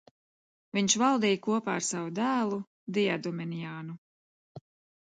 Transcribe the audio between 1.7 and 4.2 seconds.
ar savu dēlu Diadumeniānu.